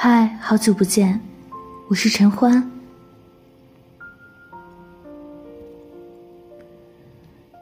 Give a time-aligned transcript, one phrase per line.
[0.00, 1.20] 嗨，好久不见，
[1.88, 2.70] 我是陈欢。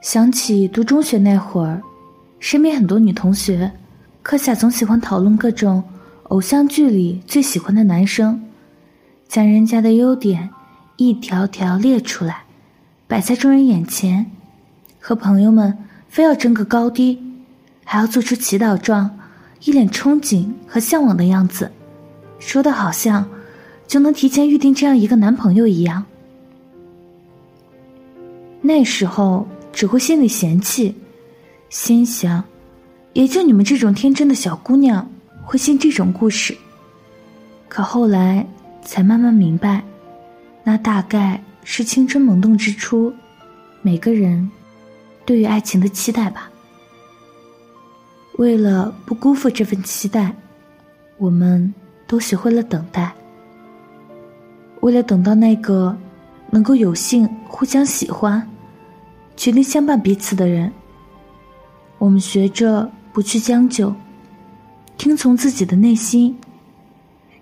[0.00, 1.82] 想起读中学那会儿，
[2.40, 3.70] 身边很多女同学，
[4.22, 5.84] 课下总喜欢讨论各种
[6.30, 8.42] 偶像剧里最喜欢的男生，
[9.28, 10.48] 将人家的优点
[10.96, 12.44] 一条条列出来，
[13.06, 14.30] 摆在众人眼前，
[14.98, 15.76] 和朋友们
[16.08, 17.22] 非要争个高低，
[17.84, 19.18] 还要做出祈祷状。
[19.64, 21.70] 一脸憧憬和向往的样子，
[22.44, 23.26] 说的好像
[23.86, 26.04] 就能提前预定这样一个男朋友一样。
[28.60, 30.94] 那时候只会心里嫌弃，
[31.70, 32.44] 心想，
[33.12, 35.10] 也就你们这种天真的小姑娘
[35.42, 36.56] 会信这种故事。
[37.68, 38.46] 可后来
[38.84, 39.82] 才慢慢明白，
[40.62, 43.12] 那大概是青春萌动之初，
[43.80, 44.50] 每个人
[45.24, 46.50] 对于爱情的期待吧。
[48.38, 50.34] 为了不辜负这份期待，
[51.18, 51.72] 我们
[52.12, 53.10] 都学会了等待。
[54.82, 55.96] 为了等到那个
[56.50, 58.46] 能够有幸互相喜欢、
[59.34, 60.70] 决定相伴彼此的人，
[61.96, 63.94] 我们学着不去将就，
[64.98, 66.38] 听从自己的内心。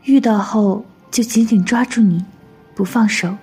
[0.04, 2.24] 遇到后就紧紧抓住你，
[2.76, 3.36] 不放手。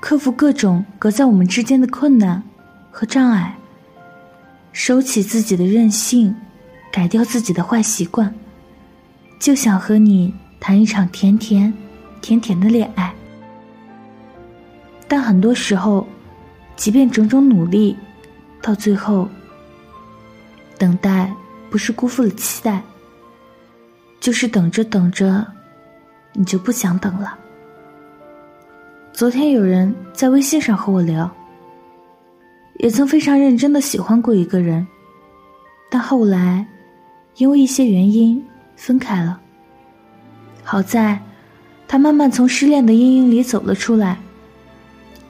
[0.00, 2.42] 克服各种隔在我们之间的困难
[2.90, 3.56] 和障碍。
[4.72, 6.34] 收起自己的任性，
[6.90, 8.34] 改掉自己的坏习惯，
[9.38, 11.72] 就想和你谈一场甜甜、
[12.20, 13.14] 甜甜的恋爱。
[15.08, 16.06] 但很多时候，
[16.74, 17.96] 即便种种努力，
[18.60, 19.28] 到最后，
[20.78, 21.32] 等待
[21.70, 22.82] 不是辜负了期待，
[24.20, 25.46] 就是等着等着，
[26.32, 27.38] 你就不想等了。
[29.12, 31.30] 昨天有人在微信上和我聊。
[32.78, 34.86] 也曾非常认真的喜欢过一个人，
[35.90, 36.66] 但后来，
[37.36, 38.44] 因为一些原因
[38.76, 39.40] 分开了。
[40.62, 41.20] 好在，
[41.88, 44.18] 他慢慢从失恋的阴影里走了出来，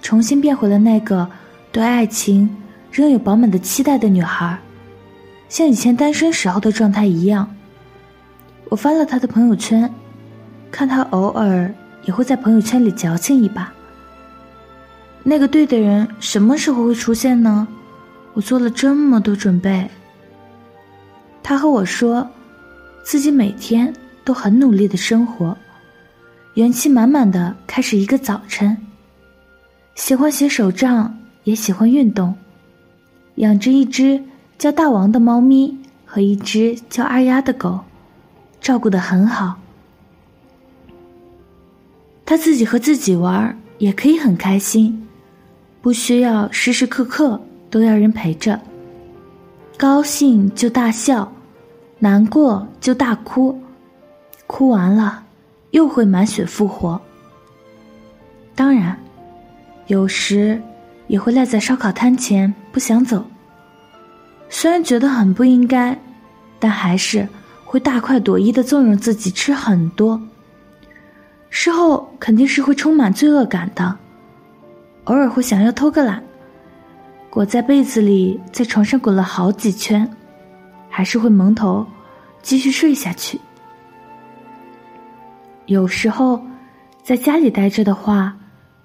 [0.03, 1.29] 重新变回了那个
[1.73, 2.55] 对爱情
[2.91, 4.59] 仍有饱满的期待的女孩，
[5.49, 7.49] 像以前单身时候的状态一样。
[8.69, 9.93] 我翻了他的朋友圈，
[10.71, 11.73] 看他偶尔
[12.05, 13.73] 也会在朋友圈里矫情一把。
[15.23, 17.67] 那个对的人什么时候会出现呢？
[18.33, 19.89] 我做了这么多准备。
[21.43, 22.29] 他和我说，
[23.07, 23.95] 自己每天
[24.25, 25.57] 都很努力的生活，
[26.55, 28.77] 元气满满的开始一个早晨。
[29.95, 32.35] 喜欢写手账，也喜欢运动，
[33.37, 34.21] 养着一只
[34.59, 37.79] 叫大王的猫咪和一只叫二丫的狗，
[38.61, 39.57] 照顾的很好。
[42.25, 45.07] 他自己和自己玩，也可以很开心。
[45.81, 47.41] 不需要时时刻刻
[47.71, 48.61] 都要人陪着，
[49.77, 51.33] 高兴就大笑，
[51.99, 53.59] 难过就大哭，
[54.47, 55.25] 哭完了
[55.71, 57.01] 又会满血复活。
[58.55, 58.99] 当然，
[59.87, 60.61] 有时
[61.07, 63.25] 也会赖在烧烤摊前不想走。
[64.49, 65.99] 虽然觉得很不应该，
[66.59, 67.27] 但还是
[67.65, 70.21] 会大快朵颐的纵容自己吃很多。
[71.51, 73.97] 事后肯定是会充满罪恶感的。
[75.05, 76.23] 偶尔会想要偷个懒，
[77.31, 80.09] 裹在被子里，在床上滚了好几圈，
[80.97, 81.87] 还是会蒙头
[82.41, 83.39] 继续睡下去。
[85.67, 86.41] 有时候
[87.03, 88.35] 在家里待着的话，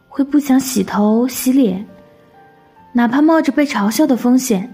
[0.09, 1.87] 会不想洗头洗脸，
[2.91, 4.69] 哪怕冒着被嘲笑的风险。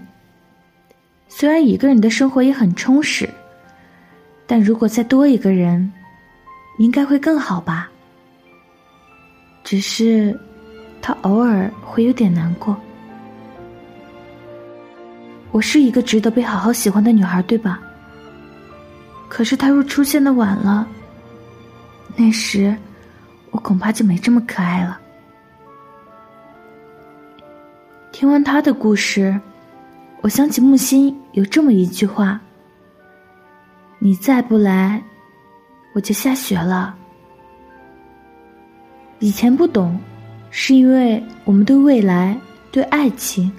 [1.28, 3.30] 虽然一个人的生活也很充实，
[4.44, 5.92] 但如果再多一个人，
[6.80, 7.88] 应该会更好吧。
[9.62, 10.36] 只是。
[11.00, 12.76] 他偶尔会有点难过。
[15.50, 17.80] 我是一个值得被好好喜欢的女孩，对吧？
[19.28, 20.86] 可是他若出现的晚了，
[22.16, 22.76] 那时
[23.50, 25.00] 我恐怕就没这么可爱了。
[28.12, 29.38] 听完他的故事，
[30.20, 32.40] 我想起木心有这么一句话
[33.98, 35.02] ：“你再不来，
[35.94, 36.94] 我就下雪了。”
[39.20, 39.98] 以前不懂。
[40.50, 42.34] 是因为我们对未来、
[42.72, 43.52] 对爱情，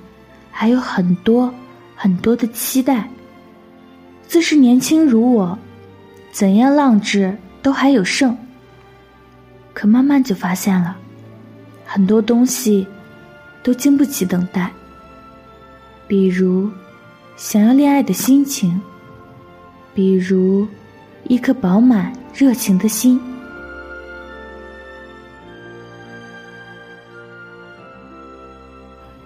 [0.51, 1.53] 还有很多
[2.01, 3.09] 很多的期待。
[4.25, 5.59] 自是年轻如我，
[6.31, 8.37] 怎样浪掷都还有剩。
[9.73, 10.95] 可慢慢就发现了，
[11.85, 12.87] 很多东西
[13.61, 14.71] 都经不起等待。
[16.07, 16.71] 比如，
[17.35, 18.79] 想要恋爱的心情；
[19.93, 20.65] 比如，
[21.25, 23.19] 一颗饱满热情的心。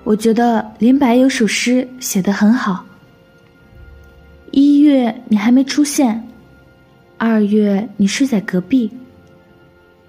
[0.03, 2.85] 我觉得林白有首诗写得很好。
[4.51, 6.21] 一月你还没出现，
[7.17, 8.91] 二月你睡在隔壁。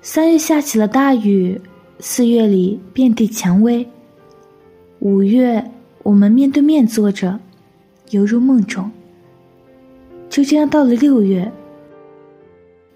[0.02, 1.60] 三月下起了大雨，
[1.98, 3.88] 四月里遍地蔷薇。
[4.98, 5.64] 五月
[6.02, 7.38] 我们面对面坐着，
[8.10, 8.90] 犹如梦中。
[10.28, 11.50] 就这样到了六月，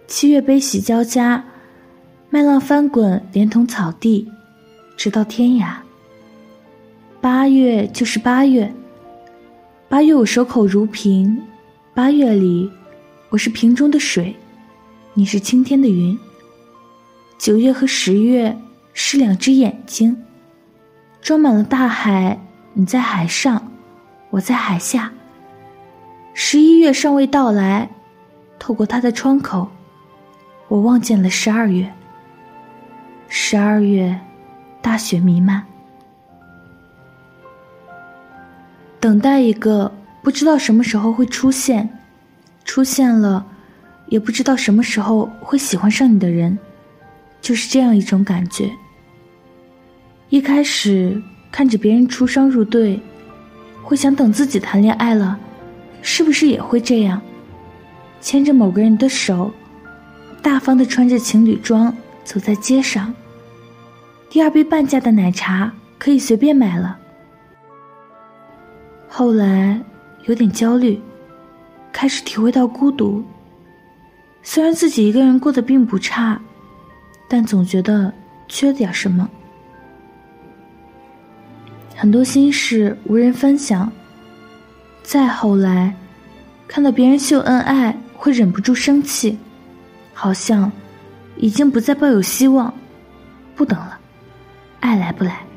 [0.06, 1.42] 七月悲喜交加，
[2.28, 4.28] 麦浪翻滚，连同草地，
[4.96, 5.76] 直到天涯。
[7.30, 8.72] 八月就是八月，
[9.86, 11.42] 八月我守口如瓶，
[11.92, 12.72] 八月里。
[13.28, 14.34] 我是瓶中的水，
[15.12, 16.18] 你是青天的云。
[17.36, 18.56] 九月和十月
[18.94, 20.16] 是两只眼睛，
[21.20, 22.40] 装满了大海。
[22.72, 23.72] 你在海上，
[24.30, 25.12] 我在海下。
[26.32, 27.90] 十一月尚未到来，
[28.58, 29.68] 透过它的窗口，
[30.68, 31.92] 我望见了十二月。
[33.28, 34.18] 十二月，
[34.80, 35.62] 大雪弥漫，
[39.00, 39.92] 等待一个
[40.22, 41.88] 不知道什么时候会出现。
[42.64, 43.46] 出现了，
[44.08, 46.58] 也不知道什么时候会喜欢上你的人，
[47.40, 48.70] 就是这样一种感觉。
[50.28, 53.00] 一开始看着别人出双入对，
[53.82, 55.38] 会想等自己谈恋爱了，
[56.02, 57.22] 是不是也会这样？
[58.20, 59.50] 牵着某个人的手，
[60.42, 63.14] 大方的穿着情侣装走在街上。
[64.28, 66.98] 第二杯半价的奶茶可以随便买了。
[69.08, 69.80] 后来
[70.26, 71.00] 有点焦虑。
[71.90, 73.24] 开始体会到孤独。
[74.42, 76.40] 虽然自己一个人过得并不差，
[77.28, 78.12] 但总觉得
[78.46, 79.28] 缺点什么。
[81.96, 83.90] 很多心事无人分享。
[85.02, 85.92] 再后来，
[86.68, 89.36] 看到别人秀恩爱，会忍不住生气，
[90.14, 90.70] 好像
[91.36, 92.72] 已经不再抱有希望，
[93.56, 93.98] 不等了，
[94.80, 95.47] 爱来不来。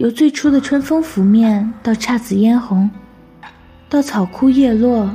[0.00, 2.90] 由最初的春风拂面，到姹紫嫣红。
[3.86, 5.14] 到草枯叶落，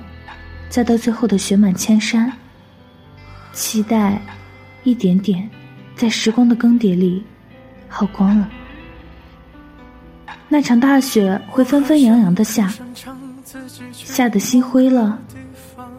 [0.70, 2.32] 再到最后的雪满千山。
[3.52, 4.22] 期待，
[4.84, 5.50] 一点点，
[5.96, 7.24] 在时光的更迭里，
[7.90, 8.48] 耗光了。
[10.48, 12.72] 那场大雪会纷纷扬扬的下，
[13.92, 15.20] 下的心灰了，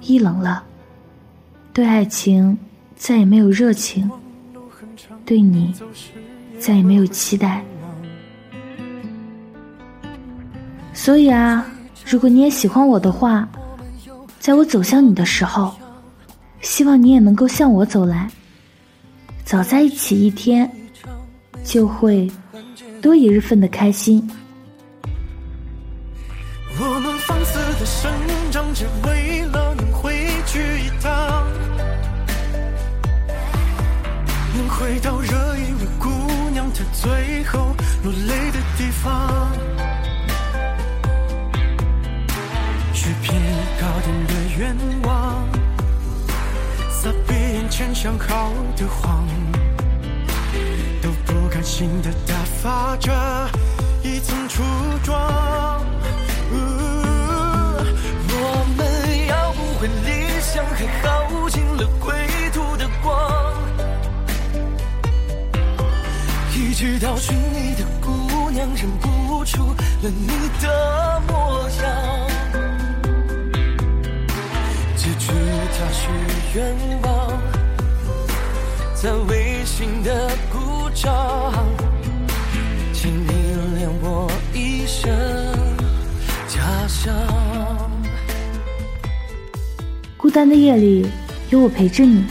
[0.01, 0.63] 意冷了。
[1.73, 2.57] 对爱情
[2.95, 4.09] 再也没有热情，
[5.25, 5.75] 对你
[6.61, 7.65] 再也没有期待。
[11.07, 11.65] 所以啊。
[12.05, 13.49] 如果你也喜欢我的话，
[14.41, 15.73] 在我走向你的时候，
[16.63, 18.29] 希望你也能够向我走来。
[19.45, 20.69] 早在一起一天，
[21.63, 22.29] 就会
[23.01, 24.29] 多一日份的开心。
[26.77, 28.11] 我们放肆的生
[28.51, 30.13] 长，只为了能回
[30.45, 31.47] 去一趟，
[34.57, 36.09] 能回到热一位姑
[36.53, 37.61] 娘她最后
[38.03, 39.76] 落泪的地方。
[44.59, 45.47] 愿望，
[46.89, 49.27] 撒遍眼前想好的谎，
[51.03, 53.13] 都不甘心的打发着
[54.03, 54.63] 一层初
[55.03, 55.85] 妆。
[58.29, 62.15] 我们要不回理想，还耗尽了归
[62.51, 63.55] 途的光，
[66.55, 70.29] 一直到寻你的姑娘认不出了你
[70.63, 72.16] 的模样。
[75.79, 76.09] 他许
[76.55, 77.39] 愿望，
[78.95, 81.53] 在微信的鼓掌，
[82.95, 83.29] 请你
[83.77, 85.13] 怜我一生
[86.49, 87.13] 家乡。
[90.17, 91.07] 孤单的夜里，
[91.51, 92.25] 有我陪着你。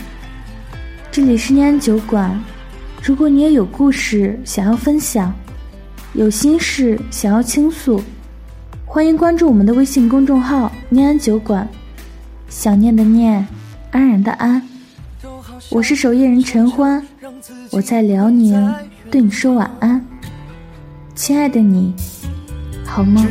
[1.11, 2.43] 这里是念安酒馆，
[3.03, 5.31] 如果你也有故事想要分享，
[6.13, 8.01] 有心事想要倾诉，
[8.87, 11.69] 欢迎关注我们的微信公众号“念安酒馆”。
[12.57, 13.45] 想念的念，
[13.91, 14.65] 安然的安，
[15.69, 17.05] 我是守夜人陈欢，
[17.69, 18.73] 我在辽宁
[19.11, 20.03] 对你说晚安，
[21.13, 21.93] 亲爱的你，
[22.85, 23.27] 好吗？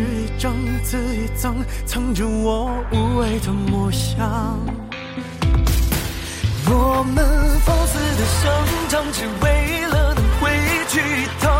[6.66, 7.24] 我们
[7.64, 8.52] 放肆的生
[8.90, 10.50] 长，只为了能回
[10.86, 11.50] 去一趟，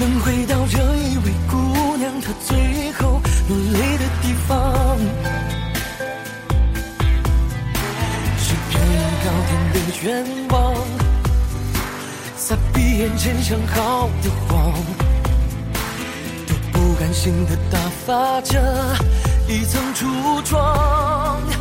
[0.00, 1.11] 能回到这一
[13.42, 14.72] 想好的谎，
[16.46, 18.96] 都不甘心的打发着
[19.48, 20.06] 一层初
[20.42, 21.51] 妆。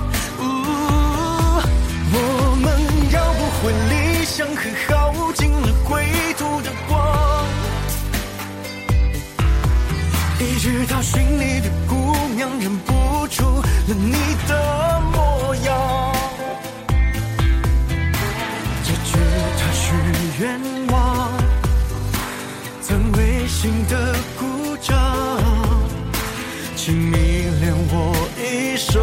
[22.82, 24.98] 曾违心的鼓掌，
[26.76, 27.18] 请迷
[27.60, 29.02] 恋我一生。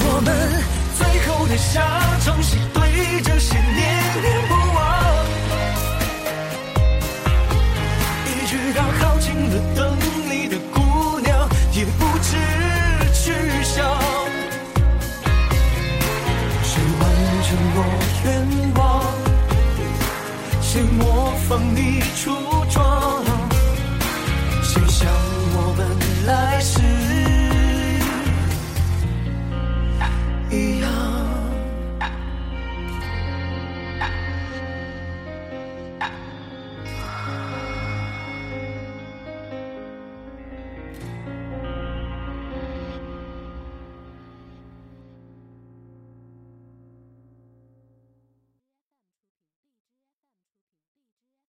[0.00, 0.62] 我们
[0.96, 2.07] 最后的相。